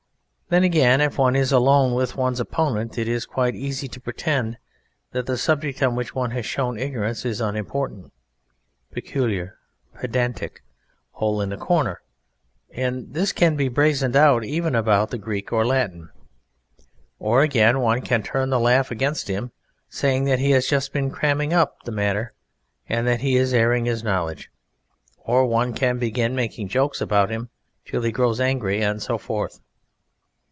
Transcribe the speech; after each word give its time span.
Then, 0.49 0.65
again, 0.65 0.99
if 0.99 1.17
one 1.17 1.37
is 1.37 1.53
alone 1.53 1.93
with 1.93 2.17
one's 2.17 2.41
opponent, 2.41 2.97
it 2.97 3.07
is 3.07 3.25
quite 3.25 3.55
easy 3.55 3.87
to 3.87 4.01
pretend 4.01 4.57
that 5.13 5.25
the 5.25 5.37
subject 5.37 5.81
on 5.81 5.95
which 5.95 6.13
one 6.13 6.31
has 6.31 6.45
shown 6.45 6.77
ignorance 6.77 7.23
is 7.23 7.39
unimportant, 7.39 8.11
peculiar, 8.91 9.55
pedantic, 9.97 10.61
hole 11.11 11.39
in 11.39 11.47
the 11.51 11.55
corner, 11.55 12.01
and 12.69 13.13
this 13.13 13.31
can 13.31 13.55
be 13.55 13.69
brazened 13.69 14.13
out 14.17 14.43
even 14.43 14.75
about 14.75 15.17
Greek 15.21 15.53
or 15.53 15.65
Latin. 15.65 16.09
Or, 17.17 17.43
again, 17.43 17.79
one 17.79 18.01
can 18.01 18.21
turn 18.21 18.49
the 18.49 18.59
laugh 18.59 18.91
against 18.91 19.29
him, 19.29 19.53
saying 19.87 20.25
that 20.25 20.39
he 20.39 20.51
has 20.51 20.67
just 20.67 20.91
been 20.91 21.11
cramming 21.11 21.53
up 21.53 21.83
the 21.85 21.93
matter, 21.93 22.33
and 22.89 23.07
that 23.07 23.21
he 23.21 23.37
is 23.37 23.53
airing 23.53 23.85
his 23.85 24.03
knowledge; 24.03 24.51
or 25.17 25.45
one 25.45 25.73
can 25.73 25.97
begin 25.97 26.35
making 26.35 26.67
jokes 26.67 26.99
about 26.99 27.29
him 27.29 27.47
till 27.85 28.01
he 28.01 28.11
grows 28.11 28.41
angry, 28.41 28.81
and 28.81 29.01
so 29.01 29.17
forth. 29.17 29.61